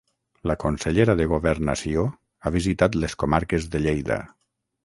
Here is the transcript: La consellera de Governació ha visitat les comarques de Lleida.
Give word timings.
La 0.51 0.53
consellera 0.63 1.15
de 1.19 1.27
Governació 1.33 2.07
ha 2.51 2.55
visitat 2.57 2.99
les 3.05 3.19
comarques 3.25 3.73
de 3.77 3.83
Lleida. 3.85 4.23